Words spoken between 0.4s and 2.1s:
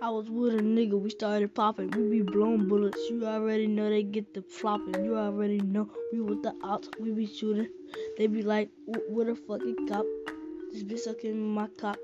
a nigga, we started popping. We